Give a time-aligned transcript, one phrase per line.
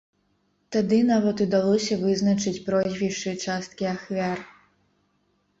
[0.75, 4.39] Тады нават удалося вызначыць прозвішчы часткі ахвяр.